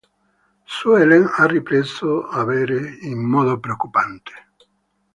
Sue 0.65 0.99
Ellen 1.03 1.27
ha 1.31 1.45
ripreso 1.45 2.25
a 2.27 2.43
bere 2.43 2.97
in 3.01 3.19
modo 3.19 3.59
preoccupante. 3.59 4.33